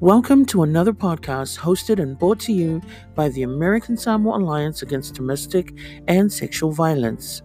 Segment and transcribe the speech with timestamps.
[0.00, 2.80] Welcome to another podcast hosted and brought to you
[3.16, 5.74] by the American Samoa Alliance Against Domestic
[6.06, 7.42] and Sexual Violence.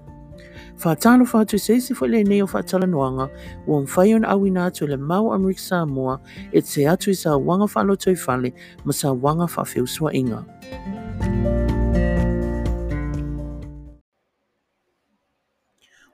[0.78, 3.28] Whātalo whātu seisi fo le neo whātalanoanga,
[3.66, 6.22] wa mwhai on awina atu le mau Amerika Samoa,
[6.52, 8.54] e te atu sa wanga toi whale,
[8.86, 10.46] ma sa wanga whawhiusua inga.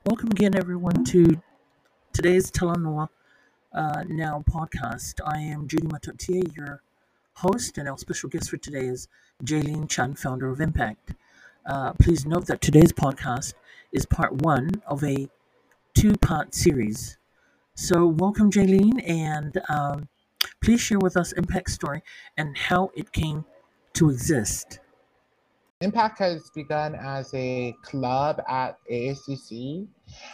[0.05, 1.41] Welcome again, everyone, to
[2.13, 3.09] today's Talanoa
[3.73, 5.19] uh, Now podcast.
[5.25, 6.81] I am Judy Matotia, your
[7.33, 9.07] host, and our special guest for today is
[9.43, 11.13] Jayleen Chun, founder of Impact.
[11.65, 13.53] Uh, please note that today's podcast
[13.91, 15.29] is part one of a
[15.93, 17.17] two part series.
[17.75, 20.09] So, welcome, Jayleen, and um,
[20.61, 22.01] please share with us Impact's story
[22.37, 23.45] and how it came
[23.93, 24.79] to exist.
[25.81, 29.87] Impact has begun as a club at ASCC.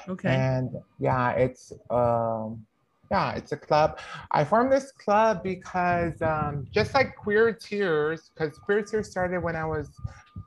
[0.08, 0.30] Okay.
[0.30, 2.66] And yeah, it's um
[3.12, 4.00] yeah, it's a club.
[4.32, 9.56] I formed this club because um, just like Queer Tears, because Queer Tears started when
[9.56, 9.90] I was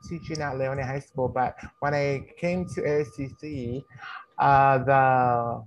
[0.07, 3.83] teaching at Leone High School, but when I came to ASCC,
[4.37, 5.63] uh, the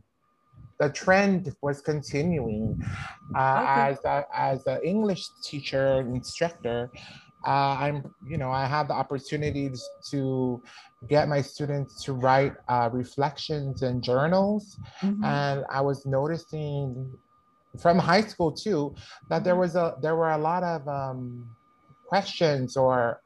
[0.80, 2.82] the trend was continuing.
[3.34, 3.80] Uh, Okay.
[3.92, 6.90] As a, as an English teacher instructor,
[7.46, 10.62] uh, I'm you know I have the opportunities to
[11.08, 15.24] get my students to write uh, reflections and journals Mhm.
[15.24, 17.12] and I was noticing
[17.80, 18.94] from high school too
[19.30, 21.46] that there was a there were a lot of um,
[22.06, 23.20] questions or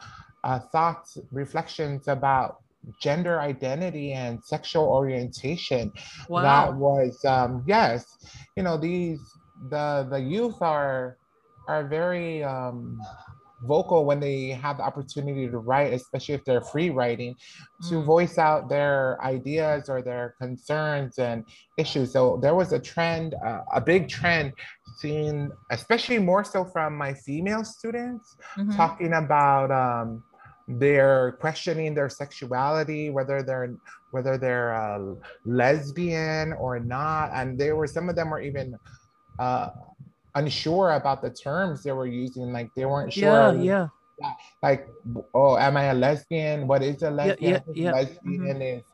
[0.44, 2.58] uh, thoughts, reflections about
[3.00, 5.92] gender identity and sexual orientation.
[6.42, 8.06] That was um, yes,
[8.56, 9.20] you know these
[9.70, 11.18] the the youth are
[11.68, 13.00] are very um,
[13.66, 17.34] vocal when they have the opportunity to write, especially if they're free writing,
[17.88, 18.04] to Mm.
[18.04, 21.44] voice out their ideas or their concerns and
[21.76, 22.12] issues.
[22.12, 24.52] So there was a trend, uh, a big trend
[25.00, 28.76] seen, especially more so from my female students, Mhm.
[28.76, 30.22] talking about um,
[30.68, 33.70] their questioning their sexuality, whether they're
[34.10, 38.68] whether they're uh, lesbian or not, and there were some of them were even
[39.38, 39.68] uh,
[40.36, 43.88] unsure about the terms they were using, like they weren't Yeah, sure yeah.
[44.62, 44.88] like
[45.34, 46.66] oh am i a lesbian?
[46.70, 47.54] What is a lesbian?
[47.54, 48.84] yeah, think yeah, lesbian is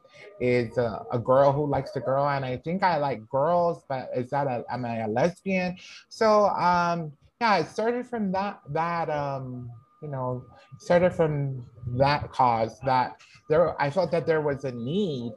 [0.40, 4.08] is a, a girl who likes a girl and i think i like girls but
[4.16, 5.76] is that a am i a lesbian?
[6.08, 9.70] So um yeah it started from that that um
[10.02, 10.44] you know
[10.78, 11.64] started from
[12.02, 13.08] that cause that
[13.48, 15.34] there i felt that there was a need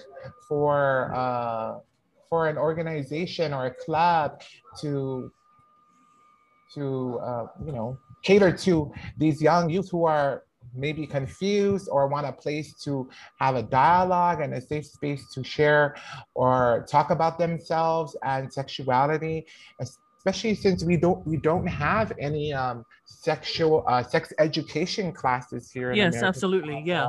[0.48, 1.78] for uh
[2.30, 4.42] for an organization or a club
[4.82, 5.32] to
[6.76, 10.44] to uh, you know cater to these young youth who are
[10.78, 13.08] maybe confused or want a place to
[13.40, 15.96] have a dialogue and a safe space to share
[16.34, 19.46] or talk about themselves and sexuality
[19.80, 25.92] especially since we don't we don't have any um, sexual uh, sex education classes here
[25.92, 26.82] in Yes, American absolutely.
[26.86, 27.08] Yeah.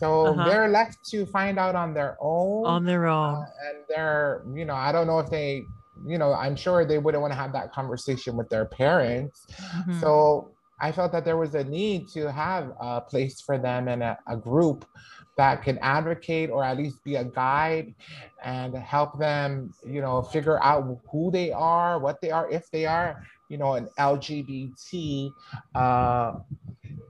[0.00, 0.44] So Uh-huh.
[0.46, 3.34] they're left to find out on their own On their own.
[3.36, 5.50] uh, and they're you know i don't know if they
[6.06, 9.46] you know i'm sure they wouldn't want to have that conversation with their parents
[9.86, 10.00] Mhm.
[10.00, 14.02] so i felt that there was a need to have a place for them and
[14.02, 14.84] a, a group
[15.36, 17.94] that can advocate or at least be a guide
[18.44, 22.86] and help them you know figure out who they are what they are if they
[22.86, 25.32] are you know an lgbt
[25.74, 26.32] uh,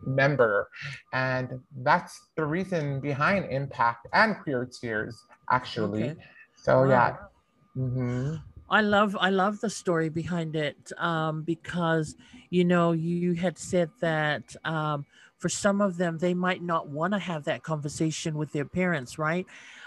[0.06, 0.68] member
[1.12, 6.16] and that's the reason behind impact and queer tears actually Okay.
[6.54, 7.16] so yeah
[7.74, 8.40] Wow.
[8.74, 12.16] I love I love the story behind it um, because
[12.50, 15.06] you know you had said that um,
[15.38, 19.16] for some of them they might not want to have that conversation with their parents,
[19.16, 19.46] right?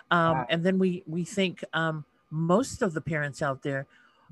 [0.10, 3.88] Um, and then we we think um, most of the parents out there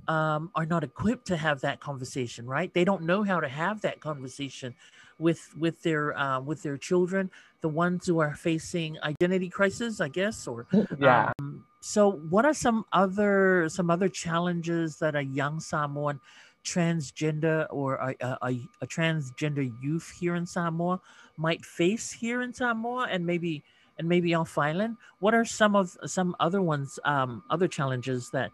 [0.07, 2.73] um, are not equipped to have that conversation, right?
[2.73, 4.73] They don't know how to have that conversation
[5.19, 7.31] with with their uh, with their children,
[7.61, 10.67] the ones who are facing identity crisis, I guess, or
[10.99, 16.19] yeah um, so, what are some other some other challenges that a young Samoan
[16.63, 20.99] transgender or a, a, a, transgender youth here in Samoa
[21.37, 23.63] might face here in Samoa and maybe
[23.99, 24.97] and maybe off island?
[25.19, 28.49] What are some of some other ones um, other challenges that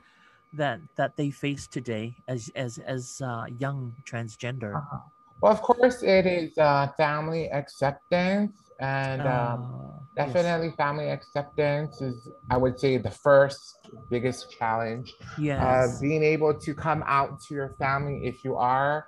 [0.52, 4.75] that that they face today as as as uh, young transgender?
[4.75, 5.00] Uh-huh.
[5.42, 9.60] Well, of course, it is uh, family acceptance, and um,
[10.18, 10.28] Uh, yes.
[10.28, 13.76] definitely family acceptance is, I would say, the first
[14.10, 15.14] biggest challenge.
[15.58, 16.00] Uh, Yes.
[16.02, 19.06] being able to come out to your family if you are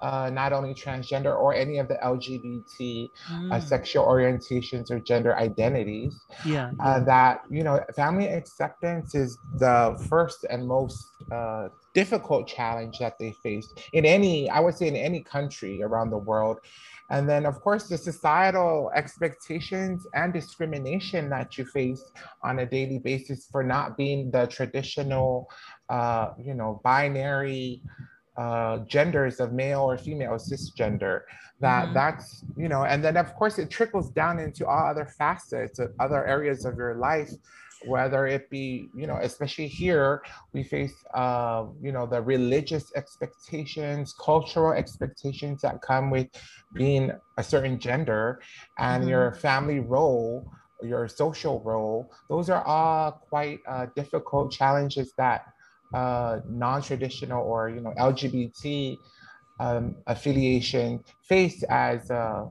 [0.00, 3.10] uh, not only transgender or any of the LGBT
[3.50, 6.14] uh, Mm, sexual orientations or gender identities.
[6.44, 6.70] yeah.
[6.80, 9.76] uh, that you know family acceptance is the
[10.10, 14.96] first and most uh, difficult challenge that they face in any, I would say, in
[14.96, 16.58] any country around the world.
[17.08, 22.02] And then, of course, the societal expectations and discrimination that you face
[22.42, 25.48] on a daily basis for not being the traditional,
[25.88, 27.80] uh, you know, binary
[28.36, 31.20] uh, genders of male or female, cisgender.
[31.60, 31.94] That mm-hmm.
[31.94, 35.88] that's you know, and then of course it trickles down into all other facets of
[35.98, 37.32] other areas of your life
[37.84, 44.14] whether it be you know especially here we face uh, you know the religious expectations
[44.18, 46.28] cultural expectations that come with
[46.74, 48.40] being a certain gender
[48.78, 49.10] and mm-hmm.
[49.10, 50.50] your family role
[50.82, 55.46] your social role those are all quite uh, difficult challenges that
[55.94, 58.96] uh, non-traditional or you know lgbt
[59.60, 62.44] um, affiliation face as uh,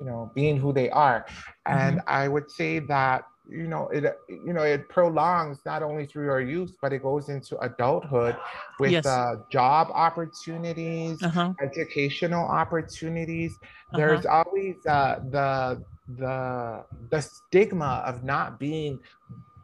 [0.00, 1.26] you know being who they are
[1.66, 2.08] and mm-hmm.
[2.08, 6.40] i would say that you know it you know it prolongs not only through your
[6.40, 8.36] youth but it goes into adulthood
[8.80, 9.06] with yes.
[9.06, 11.52] uh, job opportunities uh-huh.
[11.62, 13.98] educational opportunities uh-huh.
[13.98, 15.82] there's always uh, the
[16.18, 18.98] the the stigma of not being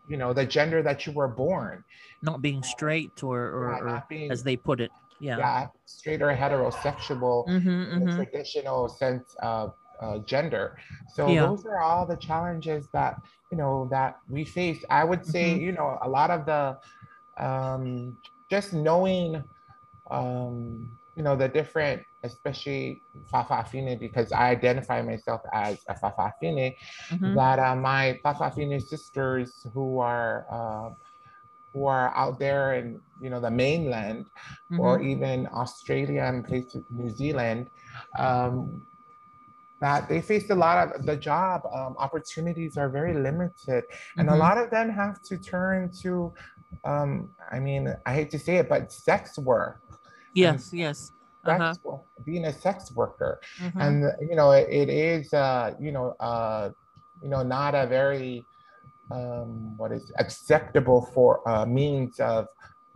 [0.08, 1.82] you know the gender that you were born
[2.22, 4.90] not being straight or, or, yeah, or being, as they put it
[5.20, 8.16] yeah, yeah straight or heterosexual mm-hmm, mm-hmm.
[8.16, 10.76] traditional sense of uh, gender
[11.14, 11.46] so yeah.
[11.46, 13.20] those are all the challenges that
[13.50, 15.64] you know that we face i would say mm-hmm.
[15.64, 16.76] you know a lot of the
[17.42, 18.16] um
[18.50, 19.42] just knowing
[20.10, 23.00] um you know the different especially
[23.32, 26.74] fa'afafine because i identify myself as a fa'afafine
[27.10, 27.34] mm-hmm.
[27.34, 30.90] that uh, my fa'afafine sisters who are uh,
[31.72, 34.80] who are out there in you know the mainland mm-hmm.
[34.80, 37.68] or even australia and places new zealand
[38.18, 38.86] um,
[39.82, 43.82] that they faced a lot of the job um, opportunities are very limited
[44.16, 44.36] and mm-hmm.
[44.36, 46.32] a lot of them have to turn to
[46.84, 49.82] um, i mean i hate to say it but sex work
[50.34, 51.12] yes and yes
[51.44, 51.74] uh-huh.
[52.24, 53.80] being a sex worker mm-hmm.
[53.80, 56.70] and you know it, it is uh, you know uh,
[57.22, 58.44] you know not a very
[59.10, 62.46] um, what is acceptable for uh, means of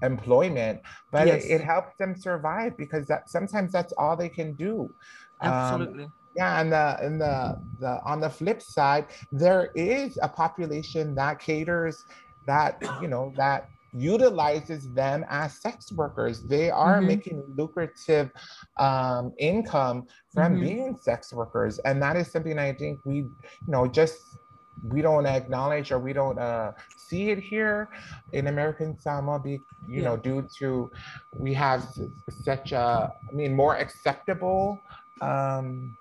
[0.02, 0.80] employment
[1.10, 1.44] but yes.
[1.44, 4.88] it, it, helps them survive because that sometimes that's all they can do
[5.40, 10.18] um, absolutely um, yeah, and the and the, the on the flip side, there is
[10.22, 12.04] a population that caters
[12.46, 16.42] that you know that utilizes them as sex workers.
[16.42, 17.06] They are mm-hmm.
[17.06, 18.30] making lucrative
[18.76, 20.62] um, income from mm-hmm.
[20.62, 23.32] being sex workers, and that is something I think we you
[23.66, 24.38] know just
[24.84, 27.88] we don't acknowledge or we don't uh, see it here
[28.32, 30.02] in American Samoa, be, you yeah.
[30.02, 30.90] know, due to
[31.34, 31.82] we have
[32.28, 34.78] such a, I mean, more acceptable
[35.20, 35.96] um,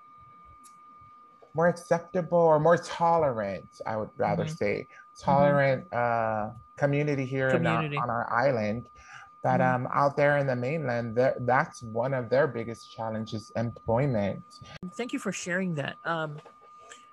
[1.56, 4.54] more acceptable or more tolerant, I would rather mm-hmm.
[4.54, 5.24] say, mm-hmm.
[5.24, 6.50] tolerant mm-hmm.
[6.50, 7.96] uh, community here community.
[7.96, 8.88] Our, on our island.
[9.42, 9.86] But mm-hmm.
[9.86, 14.42] um, out there in the mainland, that's one of their biggest challenges: employment.
[14.94, 15.96] Thank you for sharing that.
[16.04, 16.36] Um,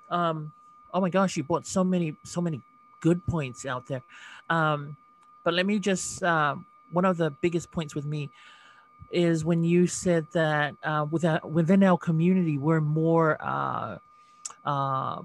[0.10, 0.52] um,
[0.94, 2.62] oh my gosh, you brought so many, so many
[3.02, 4.04] good points out there.
[4.50, 4.98] Um,
[5.44, 6.56] but let me just uh,
[6.92, 8.30] one of the biggest points with me
[9.12, 13.98] is when you said that uh, within within our community we're more uh,
[14.66, 15.22] uh,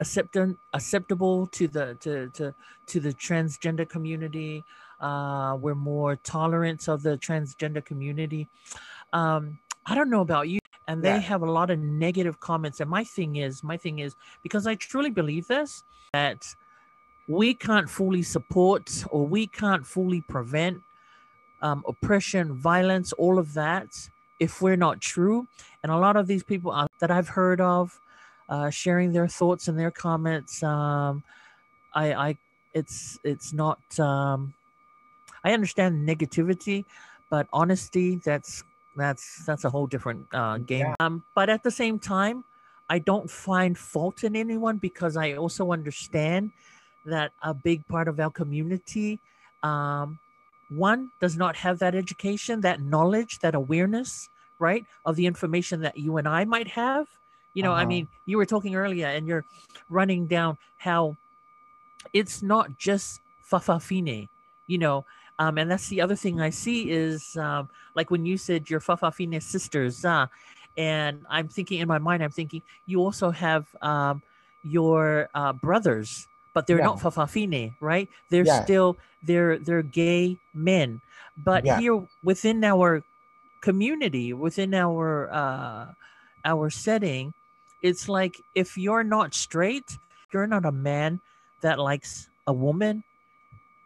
[0.00, 2.54] acceptant acceptable to the to to
[2.86, 4.64] to the transgender community.
[5.00, 8.48] Uh, we're more tolerant of the transgender community.
[9.12, 10.58] Um, I don't know about you,
[10.88, 11.18] and they yeah.
[11.18, 12.80] have a lot of negative comments.
[12.80, 16.54] And my thing is, my thing is because I truly believe this that
[17.28, 20.80] we can't fully support or we can't fully prevent
[21.62, 23.88] um, oppression, violence, all of that
[24.38, 25.46] if we're not true.
[25.82, 28.00] And a lot of these people uh, that I've heard of
[28.48, 30.62] uh, sharing their thoughts and their comments.
[30.62, 31.22] Um,
[31.94, 32.38] I, I,
[32.74, 33.80] it's, it's not.
[33.98, 34.54] Um,
[35.44, 36.84] I understand negativity,
[37.30, 38.16] but honesty.
[38.24, 38.64] That's
[38.96, 40.86] that's that's a whole different uh, game.
[40.86, 40.94] Yeah.
[41.00, 42.44] Um, but at the same time,
[42.88, 46.50] I don't find fault in anyone because I also understand
[47.04, 49.20] that a big part of our community,
[49.62, 50.18] um,
[50.70, 55.96] one, does not have that education, that knowledge, that awareness, right, of the information that
[55.96, 57.06] you and I might have.
[57.56, 57.80] You know, uh-huh.
[57.80, 59.46] I mean, you were talking earlier and you're
[59.88, 61.16] running down how
[62.12, 64.28] it's not just fa'afafine,
[64.66, 65.06] you know,
[65.38, 68.80] um, and that's the other thing I see is um, like when you said your
[68.80, 70.26] fa'afafine sisters, uh,
[70.76, 74.20] and I'm thinking in my mind, I'm thinking you also have um,
[74.62, 76.92] your uh, brothers, but they're yeah.
[76.92, 78.06] not fa'afafine, right?
[78.28, 78.64] They're yeah.
[78.64, 81.00] still they're they're gay men,
[81.40, 81.80] but yeah.
[81.80, 83.02] here within our
[83.62, 85.86] community, within our uh,
[86.44, 87.32] our setting,
[87.82, 89.98] it's like if you're not straight,
[90.32, 91.20] you're not a man
[91.62, 93.02] that likes a woman.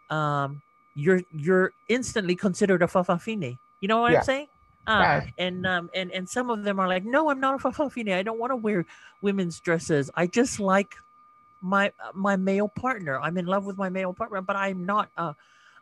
[0.09, 0.61] Um,
[0.95, 3.59] you're you're instantly considered a fa'afafine.
[3.81, 4.19] You know what Yeah.
[4.19, 4.47] I'm saying?
[4.87, 5.27] Uh, Yeah.
[5.39, 8.13] and um and and some of them are like, no, I'm not a fa'afafine.
[8.13, 8.85] I don't want to wear
[9.23, 10.11] women's dresses.
[10.15, 10.97] I just like
[11.61, 13.21] my my male partner.
[13.21, 15.35] I'm in love with my male partner, but I'm not a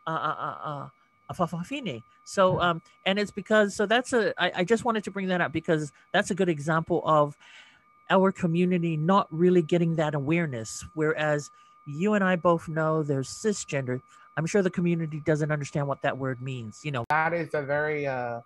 [0.05, 0.91] a a, a,
[1.29, 2.03] a fa'afafine.
[2.23, 5.41] So um and it's because so that's a I, I just wanted to bring that
[5.41, 7.35] up because that's a good example of
[8.09, 10.85] our community not really getting that awareness.
[10.93, 11.51] Whereas
[11.85, 14.01] you and I both know there's cisgender.
[14.37, 16.81] I'm sure the community doesn't understand what that word means.
[16.83, 18.41] You know, that is a very uh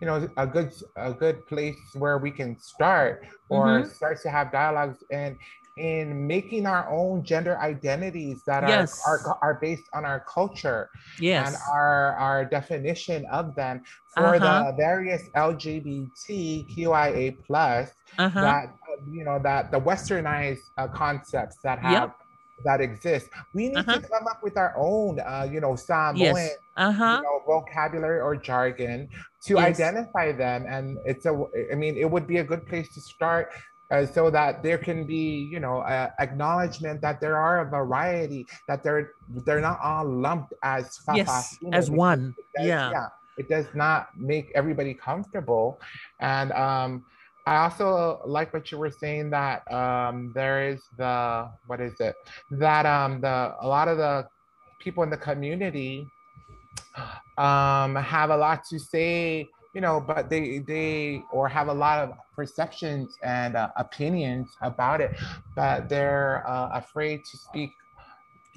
[0.00, 3.94] you know a good a good place where we can start or Mhm.
[3.94, 5.36] start to have dialogues and
[5.76, 9.00] in making our own gender identities that are, Yes.
[9.06, 13.82] are are based on our culture yes, and our our definition of them
[14.14, 14.72] for Uh-huh.
[14.72, 18.40] the various LGBTQIA plus uh-huh.
[18.42, 18.74] that
[19.10, 22.16] you know that the westernized uh, concepts that have Yep.
[22.64, 23.98] that exist we need Uh-huh.
[24.00, 27.16] to come up with our own uh, you know Samoan yes, uh-huh.
[27.18, 29.08] you know, vocabulary or jargon
[29.46, 29.66] to Yes.
[29.74, 30.66] identify them.
[30.68, 31.32] And it's a,
[31.72, 33.50] I mean, it would be a good place to start
[33.90, 38.46] uh, so that there can be, you know, uh, acknowledgement that there are a variety,
[38.68, 39.12] that they're
[39.46, 42.34] they're not all lumped as Yes, Fafafino as one.
[42.56, 43.08] does- Yeah.
[43.38, 45.78] It does not make everybody comfortable.
[46.18, 47.04] And um,
[47.48, 52.14] I also like what you were saying that um, there is the what is it
[52.50, 54.28] that um, the a lot of the
[54.80, 56.06] people in the community
[57.38, 62.00] um, have a lot to say, you know, but they they or have a lot
[62.00, 65.18] of perceptions and uh, opinions about it,
[65.56, 67.70] but they're uh, afraid to speak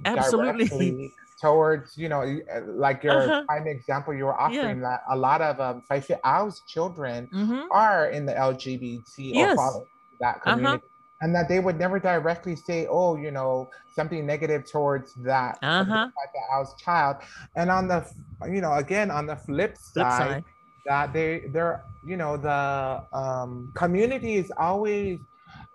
[0.03, 1.13] Absolutely.
[1.41, 3.43] Towards, you know, uh, like your Uh-huh.
[3.47, 5.83] prime example you were offering that a lot of um,
[6.23, 7.61] Owl's children Mm-hmm.
[7.71, 9.51] are in the LGBT Yes.
[9.51, 9.87] or follow
[10.19, 10.55] that Uh-huh.
[10.55, 10.83] community.
[11.23, 16.07] And that they would never directly say, oh, you know, something negative towards that Uh-huh.
[16.53, 17.17] Owl's child.
[17.55, 18.05] And on the,
[18.47, 20.43] you know, again, on the flip Flip side, side.
[20.85, 25.19] that they, they're, you know, the um, community is always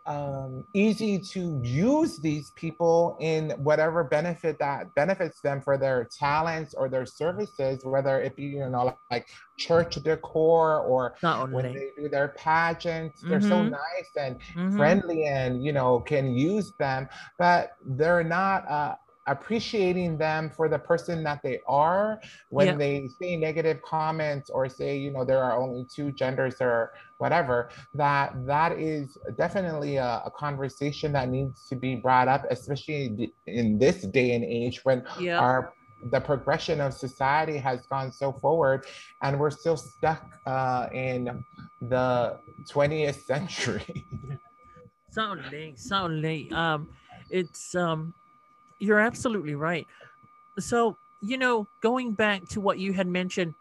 [0.07, 6.75] um, easy to use these people in whatever benefit that benefits them for their talents
[6.75, 9.27] or their services, whether it be, you know, like
[9.59, 11.17] church decor or
[11.51, 13.71] when they do their pageants, they're so Mhm.
[13.71, 14.77] nice and Mhm.
[14.77, 17.09] friendly and, you know, can use them,
[17.39, 18.95] but they're not uh,
[19.27, 22.21] appreciating them for the person that they are.
[22.51, 26.93] When they say negative comments or say, you know, there are only two genders or
[27.19, 33.33] whatever, that that is definitely a, a conversation that needs to be brought up, especially
[33.47, 35.73] in this day and age when our
[36.11, 38.87] the progression of society has gone so forward
[39.23, 41.43] and we're still stuck uh, in
[41.81, 42.39] the
[42.71, 44.05] 20th century.
[45.11, 46.51] Certainly, certainly.
[46.53, 46.91] Um,
[47.31, 48.13] it's um,
[48.79, 49.87] you're absolutely right.
[50.59, 53.55] So you know, going back to what you had mentioned,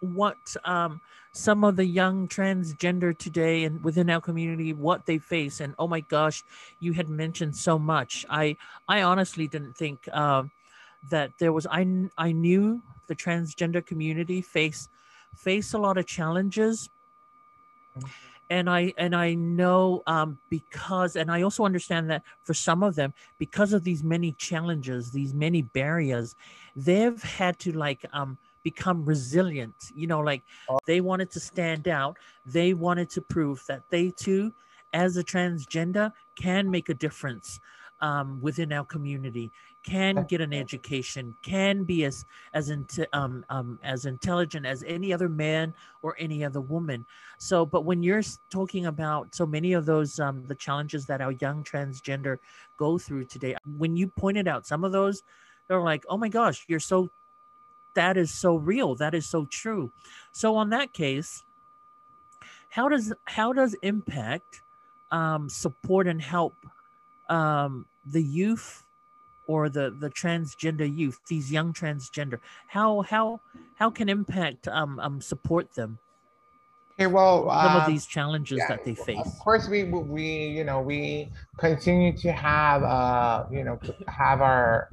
[0.00, 1.00] what um
[1.32, 5.86] some of the young transgender today and within our community what they face and oh
[5.86, 6.42] my gosh
[6.80, 8.56] you had mentioned so much i
[8.88, 10.50] i honestly didn't think um
[11.10, 14.88] that there was i i knew the transgender community face
[15.36, 16.88] face a lot of challenges
[18.50, 22.94] and i and i know um because and i also understand that for some of
[22.94, 26.34] them because of these many challenges these many barriers
[26.76, 29.92] they've had to like um become resilient.
[29.94, 30.78] You know like Oh.
[30.86, 32.18] they wanted to stand out.
[32.44, 34.52] They wanted to prove that they too
[34.92, 37.60] as a transgender can make a difference
[38.00, 39.50] um, within our community
[39.88, 45.12] can get an education can be as as inte- um, um, as intelligent as any
[45.12, 47.06] other man or any other woman.
[47.38, 51.32] So but when you're talking about so many of those um, the challenges that our
[51.32, 52.38] young transgender
[52.76, 55.22] go through today when you pointed out some of those
[55.66, 57.08] they're like oh my gosh you're so
[57.94, 59.90] that is so real that is so true.
[60.32, 61.44] So on that case
[62.70, 64.62] how does how does impact
[65.10, 66.54] um, support and help
[67.30, 68.84] um, the youth
[69.48, 72.38] or the the transgender youth these young transgender
[72.68, 73.40] how how
[73.74, 75.98] how can impact um, um support them?
[76.94, 79.16] Okay well some of um, these challenges yeah, that they face.
[79.26, 83.78] Of course, we we you know we continue to have uh you know
[84.08, 84.88] have our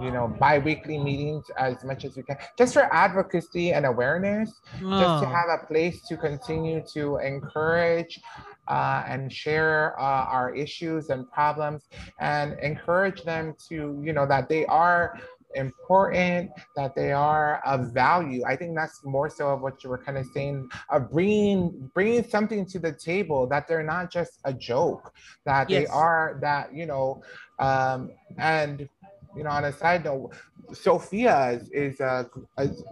[0.00, 2.36] you know bi-weekly meetings as much as we can.
[2.58, 4.60] Just for advocacy and awareness
[4.98, 8.20] just to Oh, have a place to continue to encourage
[8.68, 11.88] uh, and share uh, our issues and problems
[12.20, 15.18] and encourage them to you know that they are
[15.54, 18.42] important that they are of value.
[18.46, 22.24] I think that's more so of what you were kind of saying of bringing bringing
[22.24, 26.86] something to the table that they're not just a joke that they are that you
[26.86, 27.22] know
[27.58, 28.88] um and
[29.36, 30.32] you know, on a side note,
[30.72, 32.28] Sophia is, is a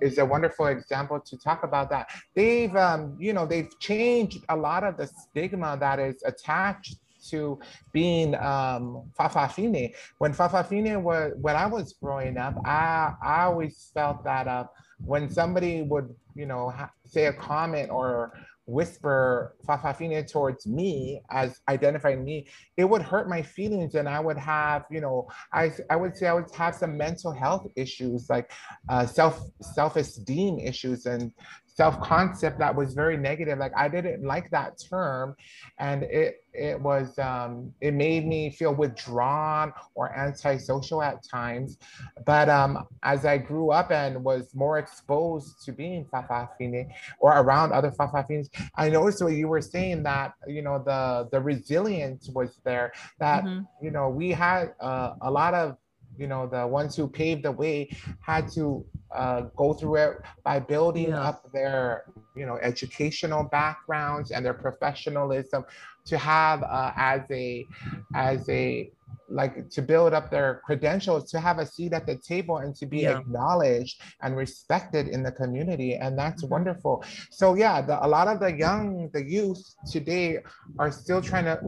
[0.01, 2.09] is a wonderful example to talk about that.
[2.35, 6.97] They've um, you know they've changed a lot of the stigma that is attached
[7.31, 7.59] to
[7.93, 9.95] being um, Fa'afafine.
[10.19, 14.65] When Fa'afafine was when I was growing up, I I always felt that uh,
[15.05, 18.33] when somebody would you know ha- say a comment or
[18.67, 24.39] whisper Fa'afafine towards me as identifying me, it would hurt my feelings and I would
[24.39, 28.53] have, you know, I, I would say I would have some mental health issues like
[28.89, 31.33] uh, self self-esteem issues and
[31.75, 35.35] self-concept that was very negative like i didn't like that term
[35.79, 41.79] and it it was um, it made me feel withdrawn or antisocial at times
[42.27, 46.87] but um, as i grew up and was more exposed to being fa'afafine
[47.21, 51.41] or around other fa'afafines i noticed what you were saying that you know the the
[51.41, 53.63] resilience was there that mm-hmm.
[53.83, 55.77] you know we had uh, a lot of
[56.19, 57.89] you know the ones who paved the way
[58.21, 61.29] had to uh, go through it by building yeah.
[61.29, 62.05] up their
[62.37, 65.65] you know educational backgrounds and their professionalism
[66.05, 67.67] to have uh, as a
[68.15, 68.91] as a
[69.29, 72.87] like to build up their credentials to have a seat at the table and to
[72.87, 73.19] be yeah.
[73.19, 76.53] acknowledged and respected in the community and that's mm-hmm.
[76.53, 80.39] wonderful so yeah the, a lot of the young the youth today
[80.79, 81.59] are still trying to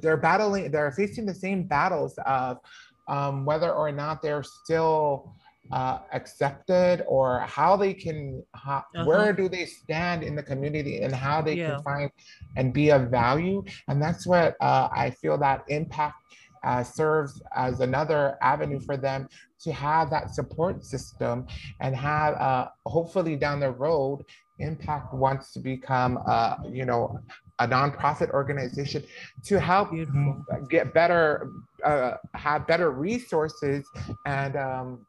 [0.00, 2.58] they're battling they're facing the same battles of
[3.08, 5.34] um, whether or not they're still
[5.72, 9.04] uh, accepted or how they can how, uh-huh.
[9.04, 11.70] where do they stand in the community and how they yeah.
[11.70, 12.10] can find
[12.56, 16.16] and be of value and that's what uh, i feel that impact
[16.64, 19.28] uh, serves as another avenue for them
[19.60, 21.44] to have that support system
[21.80, 24.24] and have uh, hopefully down the road
[24.58, 27.18] impact wants to become uh, you know
[27.58, 29.02] a nonprofit organization
[29.44, 30.44] to help Beautiful.
[30.68, 31.50] get better,
[31.84, 33.86] uh, have better resources
[34.26, 35.06] and um,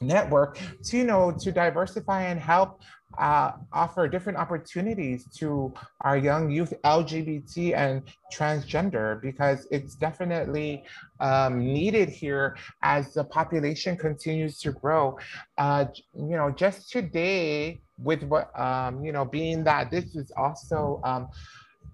[0.00, 2.80] network to you know to diversify and help
[3.18, 8.02] uh, offer different opportunities to our young youth LGBT and
[8.34, 10.84] transgender because it's definitely
[11.20, 15.16] um, needed here as the population continues to grow.
[15.58, 21.00] Uh, you know, just today with what, um, you know, being that this is also
[21.04, 21.28] um,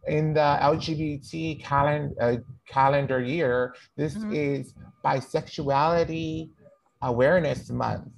[0.07, 2.37] in the LGBT calendar uh,
[2.67, 4.33] calendar year, this mm-hmm.
[4.33, 4.73] is
[5.05, 6.51] Bisexuality
[7.03, 8.09] Awareness Month.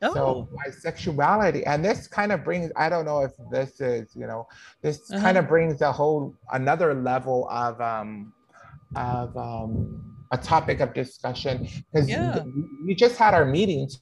[0.00, 0.14] Oh.
[0.14, 4.46] So bisexuality, and this kind of brings, I don't know if this is, you know,
[4.80, 5.20] this uh-huh.
[5.20, 8.32] kind of brings a whole another level of um
[8.94, 12.42] of um a topic of discussion because yeah.
[12.86, 14.00] we just had our meetings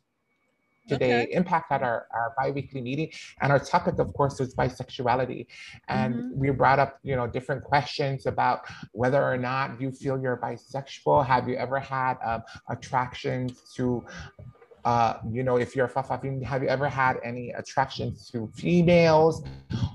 [0.88, 1.32] today okay.
[1.32, 5.46] impact at our, our bi-weekly meeting and our topic of course was bisexuality
[5.88, 6.38] and mm-hmm.
[6.38, 11.24] we brought up you know different questions about whether or not you feel you're bisexual
[11.26, 14.04] have you ever had um, attractions to
[14.86, 19.42] uh, you know, if you're a fa'afafine, have you ever had any attractions to females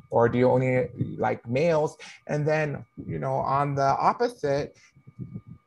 [0.10, 1.96] or do you only like males?
[2.28, 4.76] And then, you know, on the opposite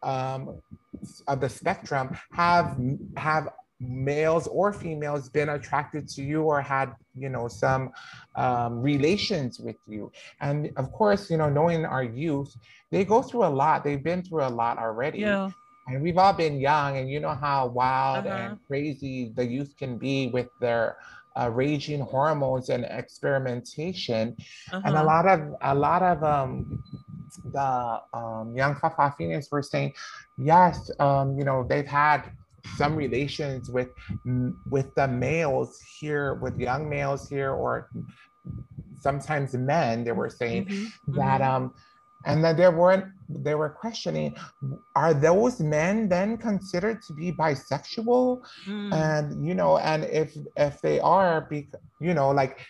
[0.03, 0.61] um,
[1.27, 2.77] of the spectrum, have
[3.17, 3.49] have
[3.89, 7.93] males or females been attracted to you or had you know some
[8.37, 12.57] um, relations with you and of course you know knowing our youth
[12.91, 15.51] they go through a lot they've been through a lot already yeah.
[15.89, 18.37] and we've all been young and you know how wild uh-huh.
[18.37, 20.97] and crazy the youth can be with their
[21.37, 24.37] uh, raging hormones and experimentation
[24.73, 24.83] uh-huh.
[24.85, 25.07] and a uh-huh.
[25.07, 26.83] lot of a lot of um,
[27.53, 29.93] the um, young fa'afafines were saying
[30.39, 32.31] yes um, you know they've had
[32.77, 33.91] some relations with
[34.69, 37.91] with the males here, with young males here, or
[38.99, 40.05] sometimes men.
[40.05, 41.17] They were saying mm-hmm.
[41.17, 41.65] that mm-hmm.
[41.65, 41.75] um,
[42.27, 44.35] and that there weren't they were questioning
[44.97, 48.93] are those men then considered to be bisexual mm.
[48.93, 51.69] and you know and if if they are be,
[52.01, 52.61] you know like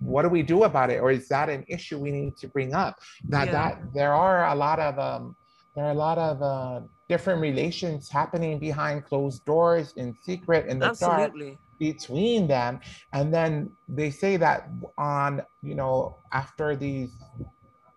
[0.00, 2.72] what do we do about it or is that an issue we need to bring
[2.74, 3.52] up that yeah.
[3.52, 5.36] that there are a lot of um
[5.74, 6.80] there are a lot of uh,
[7.10, 11.50] different relations happening behind closed doors in secret in the Absolutely.
[11.50, 12.78] dark between them
[13.12, 13.50] and then
[13.88, 17.10] they say that on you know after these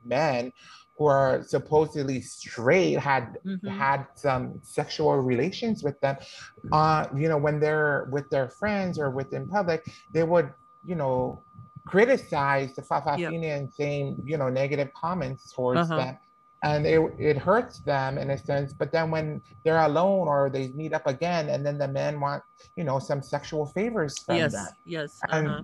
[0.04, 0.52] men
[0.98, 3.68] who are supposedly straight had mm-hmm.
[3.68, 6.16] had some sexual relations with them
[6.72, 9.80] uh you know when they're with their friends or within public
[10.12, 10.50] they would
[10.84, 11.40] you know
[11.86, 13.58] criticize the Fa'afafine yep.
[13.58, 15.98] and saying you know negative comments towards uh-huh.
[15.98, 16.18] them
[16.64, 20.70] and it, it hurts them in a sense but then when they're alone or they
[20.70, 22.42] meet up again and then the men want
[22.78, 25.64] you know some sexual favors from yes that yes and uh-huh.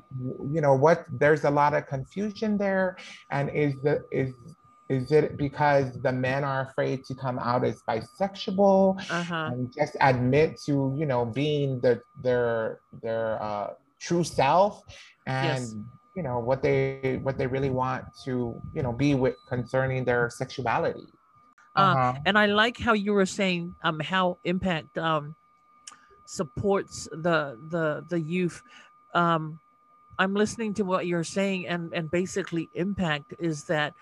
[0.53, 2.97] you know what there's a lot of confusion there
[3.31, 4.33] and is the is
[4.99, 8.79] Is it because the men are afraid to come out as bisexual
[9.19, 9.49] Uh-huh.
[9.53, 11.93] and just admit to, you know, being the,
[12.25, 12.49] their
[13.03, 13.67] their uh,
[14.05, 14.73] true self
[15.27, 15.75] and Yes.
[16.19, 20.29] You know what they what they really want to, you know, be with concerning their
[20.29, 21.07] sexuality.
[21.75, 22.13] Uh, Uh-huh.
[22.25, 25.35] and I like how you were saying um how impact um
[26.25, 28.63] supports the the the youth.
[29.13, 29.59] Um
[30.19, 33.93] I'm listening to what you're saying and and basically impact is that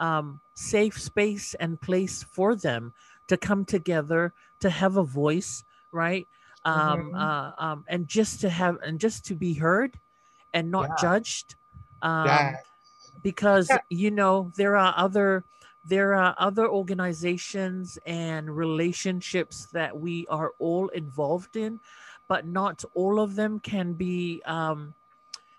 [0.00, 2.92] um safe space and place for them
[3.28, 6.28] to come together to have a voice, right?
[6.64, 7.16] Um Mhm.
[7.16, 9.98] uh um and just to have and just to be heard
[10.52, 10.96] and not Yeah.
[10.96, 11.56] judged.
[12.02, 12.62] Um Yeah.
[13.22, 13.80] because Yeah.
[13.90, 15.44] you know there are other
[15.84, 21.80] there are other organizations and relationships that we are all involved in
[22.28, 24.94] but not all of them can be um,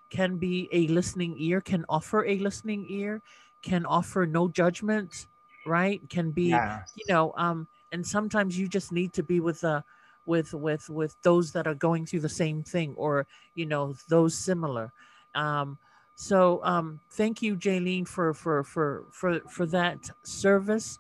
[0.10, 3.22] can be a listening ear can offer a listening ear
[3.62, 5.28] can offer no judgment
[5.66, 6.94] right can be Yes.
[6.96, 9.82] you know um and sometimes you just need to be with uh
[10.26, 14.38] with with with those that are going through the same thing or you know those
[14.38, 14.94] similar
[15.36, 15.78] um
[16.16, 21.00] so um thank you jayleen for for for for for that service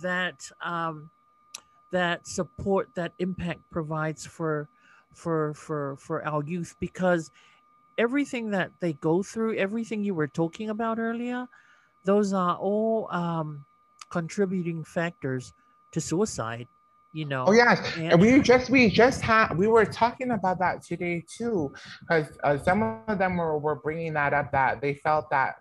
[0.00, 1.10] that um
[1.90, 4.68] that support that impact provides for
[5.12, 7.30] for for for our youth because
[7.98, 11.48] everything that they go through everything you were talking about earlier
[12.04, 13.64] those are all um
[14.10, 15.52] contributing factors
[15.92, 16.68] to suicide
[17.16, 20.58] you know Oh yes, and- and we just we just had we were talking about
[20.64, 24.94] that today too, because uh, some of them were, were bringing that up that they
[25.06, 25.52] felt that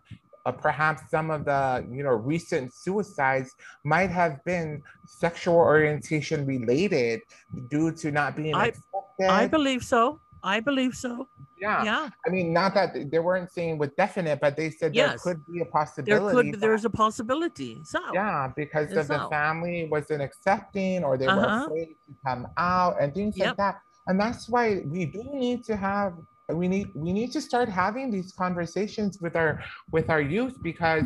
[0.46, 3.50] uh, perhaps some of the you know recent suicides
[3.94, 7.22] might have been sexual orientation related
[7.70, 9.28] due to not being I- accepted.
[9.44, 10.20] i believe so.
[10.44, 11.12] I believe so
[11.58, 11.84] yeah.
[11.84, 15.24] yeah I mean not that they weren't saying with definite, but they said Yes.
[15.24, 16.12] there could be a possibility.
[16.12, 21.18] there could that- there's a possibility so yeah, because of the family wasn't accepting or
[21.18, 21.40] they Uh-huh.
[21.40, 23.76] were afraid to come out and things like that.
[24.08, 26.14] And that's why we do need to have
[26.50, 31.06] we need we need to start having these conversations with our with our youth because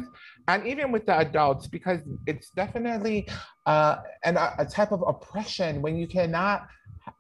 [0.49, 3.25] and even with the adults because it's definitely
[3.65, 6.67] uh an, a type of oppression when you cannot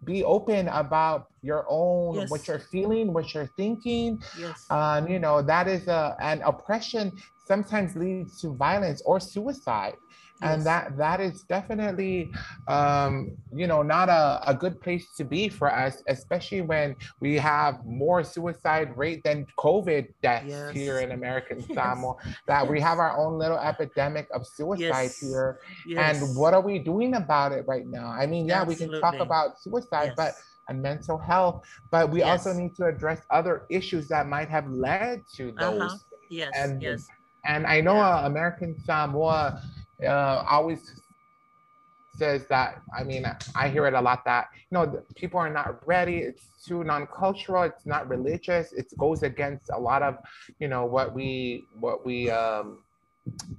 [0.03, 2.29] be open about your own Yes.
[2.29, 7.11] what you're feeling what you're thinking yes um, you know, that is a an oppression
[7.45, 9.95] sometimes leads to violence or suicide.
[10.41, 12.31] And that that is definitely
[12.67, 17.35] um, you know, not a, a good place to be for us, especially when we
[17.37, 20.73] have more suicide rate than COVID deaths Yes.
[20.73, 21.75] here in American Yes.
[21.75, 22.15] Samoa.
[22.47, 25.19] That we have our own little epidemic of suicide Yes.
[25.19, 25.59] here.
[25.85, 26.21] yes.
[26.21, 28.07] And what are we doing about it right now?
[28.07, 30.35] I mean, yeah, we can talk about suicide, but
[30.69, 35.23] and mental health, but we also need to address other issues that might have led
[35.35, 35.81] to those.
[35.81, 35.97] Uh-huh.
[36.29, 37.07] yes and- yes
[37.45, 39.63] And I know uh, American Samoa
[40.05, 40.79] uh, always
[42.15, 42.81] says that.
[42.97, 46.17] I mean, I hear it a lot that you know people are not ready.
[46.19, 47.63] It's too non-cultural.
[47.63, 48.73] It's not religious.
[48.73, 50.17] It goes against a lot of
[50.59, 52.83] you know what we what we um,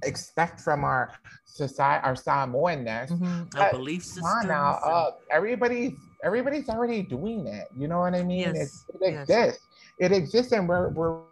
[0.03, 1.11] expect from our
[1.45, 3.09] society, our Samoanness.
[3.11, 3.59] Mhm.
[3.59, 7.67] our belief on now, uh, everybody's everybody's already doing it.
[7.75, 8.39] You know what I mean?
[8.55, 9.29] Yes, It's, it yes.
[9.29, 9.67] exists.
[9.97, 11.30] It exists, and we're we're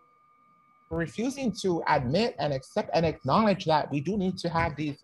[0.89, 4.97] refusing to admit and accept and acknowledge that we do need to have these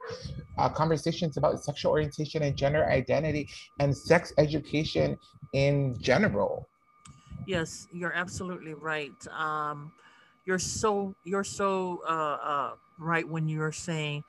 [0.58, 3.48] uh, conversations about sexual orientation and gender identity
[3.80, 5.17] and sex education
[5.54, 6.67] in general.
[7.45, 9.13] Yes, you're absolutely right.
[9.28, 9.91] Um,
[10.45, 14.24] you're so you're so uh, uh, right when you're saying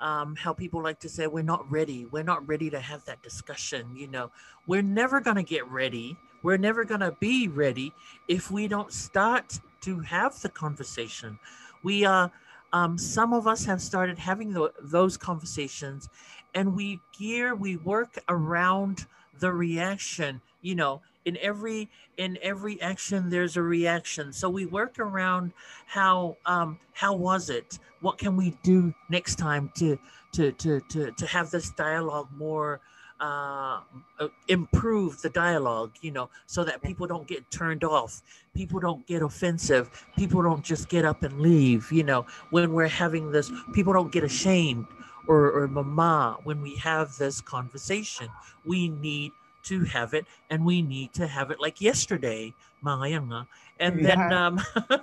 [0.00, 2.04] um, how people like to say we're not ready.
[2.06, 3.96] We're not ready to have that discussion.
[3.96, 4.30] You know,
[4.66, 6.16] we're never gonna get ready.
[6.42, 7.92] We're never gonna be ready
[8.28, 11.38] if we don't start to have the conversation.
[11.82, 12.28] We uh,
[12.72, 16.08] um, some of us have started having tho- those conversations,
[16.54, 19.06] and we gear we work around
[19.38, 20.42] the reaction.
[20.60, 25.52] You know, in every in every action there's a reaction so we work around
[25.86, 29.98] how um how was it what can we do next time to
[30.32, 32.80] to to to, to have this dialogue more
[33.20, 33.80] uh,
[34.20, 38.22] uh, improve the dialogue you know so that people don't get turned off.
[38.54, 39.90] People don't get offensive.
[40.16, 42.26] People don't just get up and leave you know.
[42.50, 44.86] When we're having this people don't get ashamed
[45.26, 48.28] or, or mama when we have this conversation.
[48.64, 49.32] We need
[49.64, 52.54] to have it and we need to have it like yesterday
[52.84, 53.46] mga
[53.80, 54.46] and then Yeah.
[54.46, 54.60] um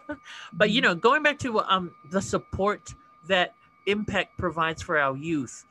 [0.54, 2.94] but you know going back to um the support
[3.28, 3.54] that
[3.86, 5.66] impact provides for our youth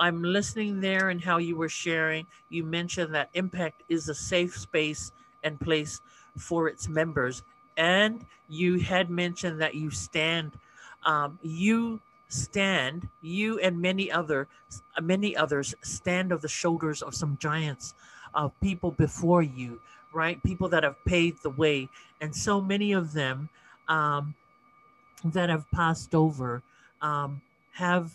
[0.00, 2.26] i'm listening there and how you were sharing.
[2.48, 5.12] You mentioned that impact is a safe space
[5.44, 6.00] and place
[6.36, 7.42] for its members.
[7.76, 10.52] And you had mentioned that you stand
[11.06, 14.48] um, you stand you and many other
[15.02, 17.94] many others stand on the shoulders of some giants
[18.34, 19.80] of people before you
[20.12, 20.42] right?
[20.42, 21.88] People that have paved the way.
[22.20, 23.48] And so many of them
[23.88, 24.34] um,
[25.24, 26.62] that have passed over
[27.00, 27.40] um,
[27.72, 28.12] have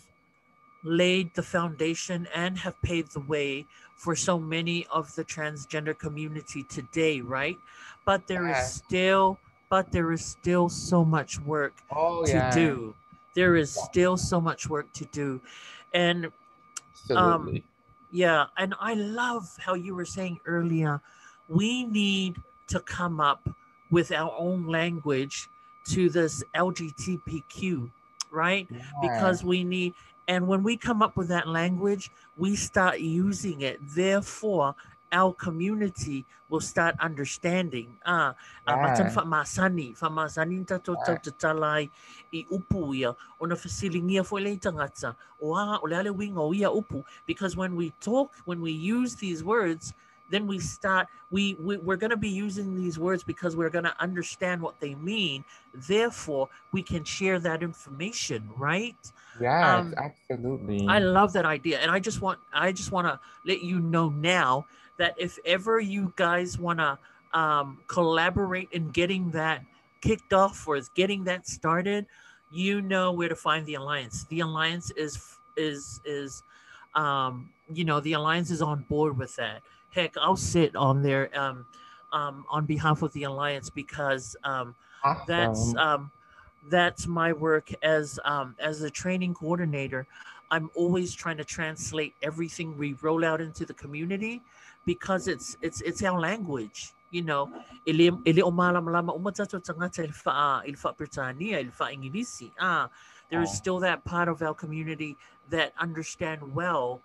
[0.85, 6.63] laid the foundation and have paved the way for so many of the transgender community
[6.63, 7.57] today right
[8.05, 8.61] but there yeah.
[8.61, 12.53] is still but there is still so much work oh, to yeah.
[12.53, 12.93] do
[13.33, 15.41] there is still so much work to do
[15.93, 16.31] and
[17.15, 17.61] um,
[18.11, 21.01] yeah and i love how you were saying earlier
[21.49, 22.35] we need
[22.67, 23.49] to come up
[23.89, 25.47] with our own language
[25.87, 27.89] to this lgtbq
[28.31, 28.81] right yeah.
[29.01, 29.93] because we need
[30.27, 33.79] and when we come up with that language we start using it.
[33.81, 34.75] Therefore
[35.11, 37.97] our community will start understanding.
[38.05, 38.35] Ah,
[38.67, 41.89] uh, macam fa masani, fa masani ta to ta talai
[42.33, 43.15] i upu ia.
[43.41, 45.15] Ona fasilingia fo le tangata.
[45.41, 47.03] O a o le ale wingo ia upu.
[47.25, 49.93] Because when we talk, when we use these words,
[50.31, 53.83] then we start we, we we're going to be using these words because we're going
[53.83, 55.43] to understand what they mean
[55.87, 58.95] therefore we can share that information right
[59.39, 63.19] yes um, absolutely i love that idea and i just want i just want to
[63.45, 64.65] let you know now
[64.97, 66.97] that if ever you guys want to
[67.33, 69.61] um, collaborate in getting that
[70.01, 72.05] kicked off or is getting that started,
[72.51, 74.25] you know where to find the alliance.
[74.29, 76.41] The alliance is is is
[76.95, 79.61] um, you know the alliance is on board with that.
[79.95, 81.65] Heck, I'll sit on there um,
[82.11, 85.23] um, on behalf of the alliance because um, awesome.
[85.25, 86.11] that's um,
[86.69, 90.05] that's my work as um, as a training coordinator.
[90.51, 94.41] I'm always trying to translate everything we roll out into the community
[94.85, 97.49] because it's it's it's our language you know
[97.87, 102.89] ele ele umalam lama tangata il fa il fa Britania il fa Inglisi ah
[103.29, 105.15] there is still that part of our community
[105.49, 107.01] that understand well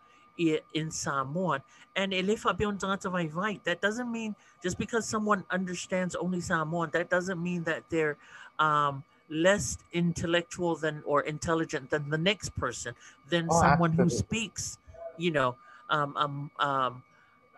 [0.75, 1.61] in Samoan
[1.97, 6.41] and ele fa bion tangata vai vai that doesn't mean just because someone understands only
[6.41, 8.17] Samoan that doesn't mean that they're
[8.59, 12.95] um less intellectual than or intelligent than the next person
[13.29, 14.17] than oh, someone absolutely.
[14.17, 14.79] who speaks
[15.19, 15.55] you know
[15.91, 17.03] um, um, um,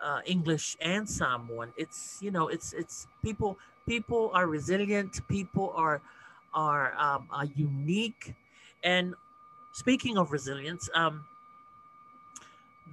[0.03, 1.71] uh, English and Samoan.
[1.77, 5.25] It's you know, it's it's people people are resilient.
[5.29, 6.01] People are
[6.53, 8.35] are um, are unique.
[8.83, 9.15] And
[9.71, 11.25] speaking of resilience, um,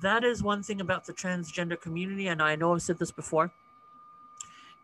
[0.00, 3.50] that is one thing about the transgender community, and I know I've said this before,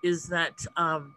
[0.03, 1.15] is that um,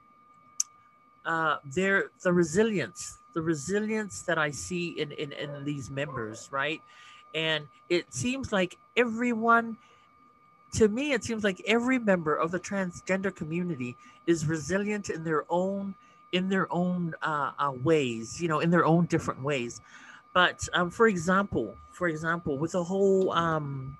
[1.25, 6.81] uh, the resilience, the resilience that I see in, in in these members, right?
[7.35, 9.77] And it seems like everyone
[10.73, 13.95] to me, it seems like every member of the transgender community
[14.27, 15.95] is resilient in their own
[16.31, 19.81] in their own uh, uh, ways, you know, in their own different ways.
[20.33, 23.97] But um, for example, for example, with the whole um,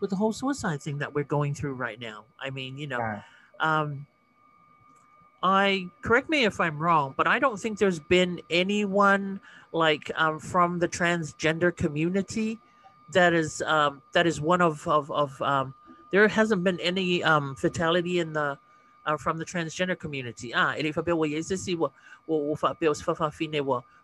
[0.00, 3.20] with the whole suicide thing that we're going through right now, I mean, you know,
[3.60, 4.06] um,
[5.42, 9.40] I correct me if I'm wrong, but I don't think there's been anyone
[9.72, 12.58] like um, from the transgender community
[13.12, 15.74] that is um, that is one of of, of um,
[16.10, 18.58] there hasn't been any um, fatality in the
[19.06, 20.54] uh, from the transgender community.
[20.54, 20.92] Ah, ele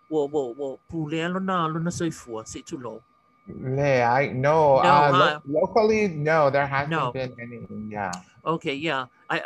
[0.09, 3.03] wo wo wo wo pule lo na lo na soi fu si tu lo.
[3.49, 7.12] Yeah, I no, no uh, uh, lo- locally no, there hasn't no.
[7.12, 7.66] been any.
[7.88, 8.11] Yeah.
[8.45, 9.07] Okay, yeah.
[9.31, 9.42] I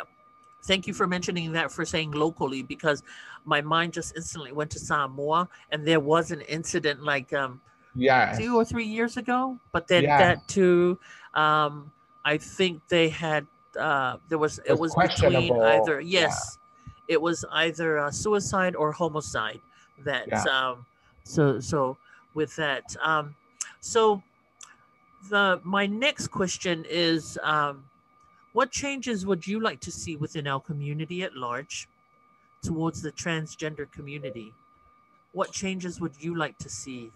[0.63, 3.03] thank you for mentioning that for saying locally because
[3.45, 7.61] my mind just instantly went to Samoa and there was an incident like um
[7.95, 10.17] yeah two or three years ago but then yeah.
[10.17, 10.97] that too
[11.33, 11.91] um
[12.23, 13.45] i think they had
[13.77, 16.57] uh there was it, it was, between either yes
[17.07, 17.15] yeah.
[17.15, 19.59] it was either a suicide or homicide
[20.03, 20.43] that yeah.
[20.43, 20.85] um
[21.23, 21.97] so so
[22.33, 23.35] with that um
[23.79, 24.21] so
[25.29, 27.83] the my next question is um
[28.53, 31.87] what changes would you like to see within our community at large
[32.63, 34.53] towards the transgender community
[35.33, 37.11] what changes would you like to see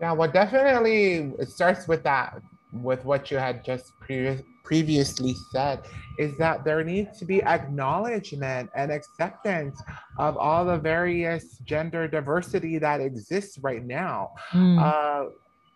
[0.00, 2.40] yeah, well, definitely it starts with that,
[2.72, 5.80] with what you had just previous, previously said,
[6.18, 9.80] is that there needs to be acknowledgement and acceptance
[10.18, 14.30] of all the various gender diversity that exists right now.
[14.52, 14.78] Mm.
[14.78, 15.30] Uh,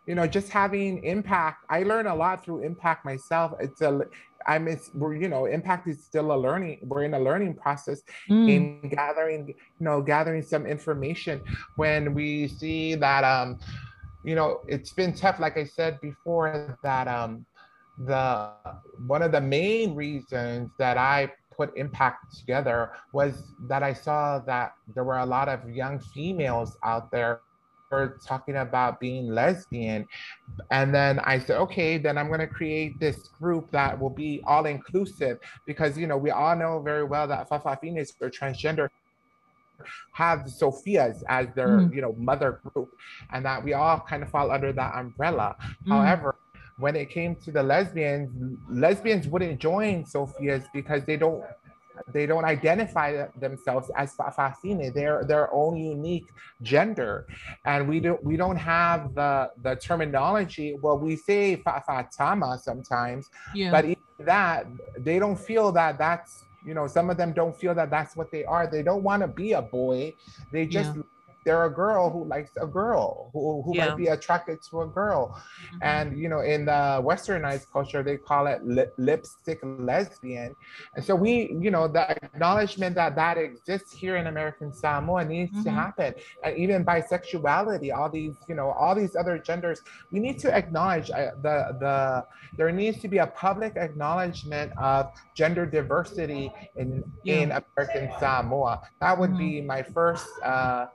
[0.06, 1.64] you know, just having impact.
[1.70, 3.52] I learn a lot through impact myself.
[3.60, 4.02] It's a
[4.46, 8.02] I'm it's we're you know impact is still a learning we're in a learning process
[8.28, 8.50] mm.
[8.50, 11.40] in gathering you know gathering some information
[11.76, 13.60] when we see that um
[14.24, 17.44] you know, it's been tough, like I said before, that um,
[18.06, 18.50] the
[19.06, 24.74] one of the main reasons that I put impact together was that I saw that
[24.94, 27.40] there were a lot of young females out there
[27.90, 30.06] who were talking about being lesbian.
[30.70, 34.42] And then I said, okay, then I'm going to create this group that will be
[34.46, 38.88] all inclusive because, you know, we all know very well that Fa'afafines or transgender
[40.12, 41.94] have Sophias as their, mm.
[41.94, 42.90] you know, mother group
[43.32, 45.56] and that we all kind of fall under that umbrella.
[45.86, 45.88] Mm.
[45.88, 46.31] However,
[46.82, 48.28] when it came to the lesbians,
[48.68, 51.44] lesbians wouldn't join SOFIAS because they don't
[52.12, 54.92] they don't identify themselves as Fa'afafine.
[54.92, 56.26] They're their own unique
[56.60, 57.26] gender,
[57.64, 60.76] and we don't we don't have the the terminology.
[60.82, 63.70] Well, we say Fa'afatama sometimes, yeah.
[63.70, 64.66] but even that
[64.98, 68.32] they don't feel that that's you know some of them don't feel that that's what
[68.32, 68.66] they are.
[68.66, 70.14] They don't want to be a boy.
[70.50, 71.02] They just yeah
[71.44, 73.88] they're a girl who likes a girl who, who yeah.
[73.88, 75.78] might be attracted to a girl mm-hmm.
[75.82, 78.60] and you know in the westernized culture they call it
[78.98, 80.54] lipstick lesbian
[80.94, 85.52] and so we you know the acknowledgement that that exists here in american samoa needs
[85.52, 85.64] mm-hmm.
[85.64, 90.38] to happen and even bisexuality all these you know all these other genders we need
[90.38, 92.24] to acknowledge uh, the the
[92.56, 97.36] there needs to be a public acknowledgement of gender diversity in yeah.
[97.36, 99.38] in american samoa that would mm-hmm.
[99.38, 100.86] be my first uh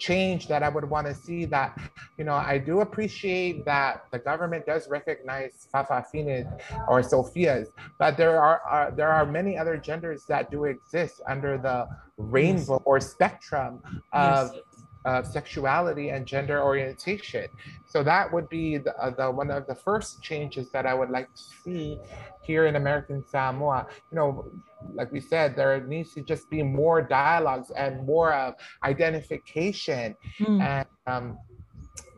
[0.00, 1.78] change that I would want to see that,
[2.18, 6.50] you know, I do appreciate that the government does recognize Fa'afafines
[6.88, 11.58] or SOFIAS, but there are, are, there are many other genders that do exist under
[11.58, 11.86] the
[12.16, 12.82] rainbow yes.
[12.84, 13.80] or spectrum
[14.12, 14.62] of yes
[15.04, 17.48] of sexuality and gender orientation.
[17.86, 21.10] So that would be the, uh, the, one of the first changes that I would
[21.10, 21.98] like to see
[22.42, 23.86] here in American Samoa.
[24.10, 24.50] You know,
[24.94, 30.16] like we said, there needs to just be more dialogues and more of identification.
[30.38, 30.60] Mm.
[30.60, 31.38] And um,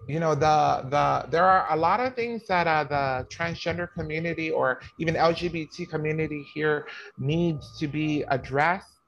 [0.08, 4.50] you know, the the there are a lot of things that uh, the transgender community
[4.50, 6.86] or even LGBT community here
[7.18, 8.98] needs to be addressed,